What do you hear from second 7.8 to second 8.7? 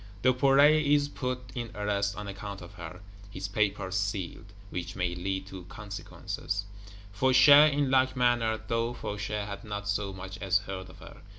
like manner;